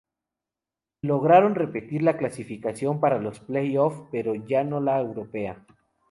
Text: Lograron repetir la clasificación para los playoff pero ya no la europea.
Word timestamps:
Lograron 1.03 1.53
repetir 1.53 2.01
la 2.01 2.17
clasificación 2.17 2.99
para 2.99 3.19
los 3.19 3.39
playoff 3.39 4.07
pero 4.11 4.33
ya 4.33 4.63
no 4.63 4.79
la 4.79 4.99
europea. 4.99 5.63